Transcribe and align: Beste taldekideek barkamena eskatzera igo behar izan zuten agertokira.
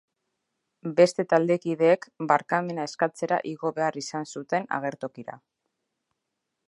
Beste 0.99 1.25
taldekideek 1.33 2.07
barkamena 2.31 2.85
eskatzera 2.91 3.39
igo 3.51 3.73
behar 3.77 4.01
izan 4.05 4.27
zuten 4.37 4.67
agertokira. 4.79 5.41